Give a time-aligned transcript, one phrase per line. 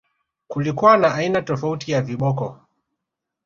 [0.47, 2.59] Kulikuwa na aina tofauti ya viboko